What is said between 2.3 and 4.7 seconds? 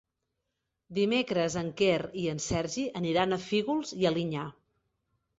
en Sergi aniran a Fígols i Alinyà.